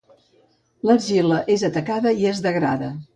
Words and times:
L'argila 0.89 1.37
és 1.57 1.65
atacada 1.71 2.15
i 2.23 2.27
es 2.31 2.43
degrada. 2.49 2.91